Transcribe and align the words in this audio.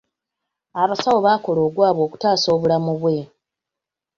Abasawo 0.81 1.19
baakola 1.25 1.59
ogwabwe 1.67 2.01
okutaasa 2.07 2.47
obulamu 2.55 2.91
bwe. 3.01 3.15